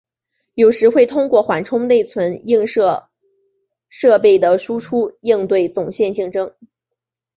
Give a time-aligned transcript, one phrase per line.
[0.55, 3.07] 有时会通过缓冲内存映射
[3.87, 6.55] 设备的输出应对总线竞争。